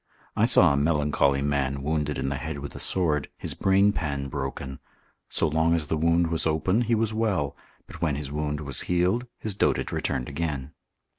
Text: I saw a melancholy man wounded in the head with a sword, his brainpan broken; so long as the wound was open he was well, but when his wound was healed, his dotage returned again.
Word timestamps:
I 0.35 0.45
saw 0.45 0.73
a 0.73 0.77
melancholy 0.77 1.43
man 1.43 1.83
wounded 1.83 2.17
in 2.17 2.29
the 2.29 2.37
head 2.37 2.57
with 2.57 2.73
a 2.73 2.79
sword, 2.79 3.29
his 3.37 3.53
brainpan 3.53 4.29
broken; 4.31 4.79
so 5.29 5.47
long 5.47 5.75
as 5.75 5.89
the 5.89 5.95
wound 5.95 6.31
was 6.31 6.47
open 6.47 6.81
he 6.81 6.95
was 6.95 7.13
well, 7.13 7.55
but 7.85 8.01
when 8.01 8.15
his 8.15 8.31
wound 8.31 8.61
was 8.61 8.81
healed, 8.89 9.27
his 9.37 9.53
dotage 9.53 9.91
returned 9.91 10.27
again. 10.27 10.73